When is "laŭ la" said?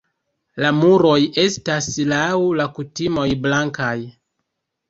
2.13-2.67